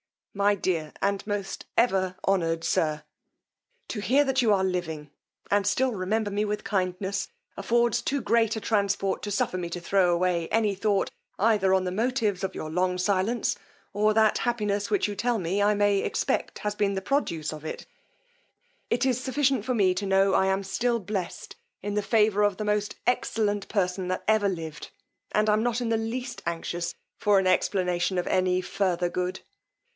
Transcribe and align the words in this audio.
_Most 0.33 0.61
dear 0.61 0.93
and 1.01 1.23
ever 1.77 2.15
honoured 2.27 2.63
Sir, 2.63 3.03
"To 3.89 3.99
hear 3.99 4.25
you 4.35 4.51
are 4.53 4.63
living, 4.63 5.11
and 5.51 5.67
still 5.67 5.91
remember 5.91 6.31
me 6.31 6.43
with 6.45 6.63
kindness, 6.63 7.27
affords 7.57 8.01
too 8.01 8.19
great 8.21 8.55
a 8.55 8.61
transport 8.61 9.21
to 9.23 9.29
suffer 9.29 9.57
me 9.59 9.69
to 9.69 9.81
throw 9.81 10.11
away 10.11 10.47
any 10.47 10.73
thought 10.73 11.11
either 11.37 11.71
on 11.73 11.83
the 11.83 11.91
motives 11.91 12.43
of 12.45 12.55
your 12.55 12.71
long 12.71 12.97
silence, 12.97 13.57
or 13.93 14.13
that 14.15 14.39
happiness, 14.39 14.89
which 14.89 15.07
you 15.07 15.15
tell 15.15 15.37
me, 15.37 15.61
I 15.61 15.73
may 15.75 15.99
expect 15.99 16.59
has 16.59 16.73
been 16.73 16.93
the 16.95 17.01
produce 17.01 17.51
of 17.53 17.63
it: 17.65 17.85
it 18.89 19.05
is 19.05 19.21
sufficient 19.21 19.65
for 19.65 19.75
me 19.75 19.93
to 19.95 20.05
know 20.07 20.33
I 20.33 20.47
am 20.47 20.63
still 20.63 20.99
blessed 20.99 21.57
in 21.83 21.93
the 21.93 22.01
favor 22.01 22.41
of 22.41 22.57
the 22.57 22.65
most 22.65 22.95
excellent 23.05 23.67
person 23.67 24.07
that 24.07 24.23
ever 24.27 24.49
lived, 24.49 24.89
and 25.33 25.47
am 25.49 25.61
not 25.61 25.81
in 25.81 25.89
the 25.89 25.97
least 25.97 26.41
anxious 26.47 26.95
for 27.17 27.37
an 27.37 27.45
explanation 27.47 28.17
of 28.17 28.25
any 28.27 28.61
farther 28.61 29.09
good. 29.09 29.41